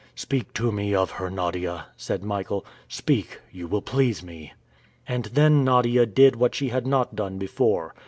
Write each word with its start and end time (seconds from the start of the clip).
"Speak 0.15 0.51
to 0.55 0.71
me 0.71 0.95
of 0.95 1.11
her, 1.11 1.29
Nadia," 1.29 1.85
said 1.95 2.23
Michael. 2.23 2.65
"Speak 2.87 3.39
you 3.51 3.67
will 3.67 3.83
please 3.83 4.23
me." 4.23 4.51
And 5.07 5.25
then 5.25 5.63
Nadia 5.63 6.07
did 6.07 6.37
what 6.37 6.55
she 6.55 6.69
had 6.69 6.87
not 6.87 7.15
done 7.15 7.37
before. 7.37 7.93